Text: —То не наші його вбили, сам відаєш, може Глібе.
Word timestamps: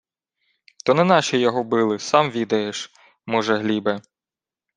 —То 0.85 0.93
не 0.93 1.03
наші 1.03 1.37
його 1.39 1.63
вбили, 1.63 1.99
сам 1.99 2.31
відаєш, 2.31 2.91
може 3.25 3.57
Глібе. 3.57 4.01